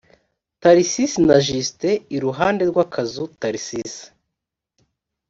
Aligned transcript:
tharcisse 0.61 1.19
na 1.27 1.37
justin 1.47 2.01
iruhande 2.15 2.63
rw 2.71 2.77
akazu 2.85 3.23
tharcisse 3.41 4.03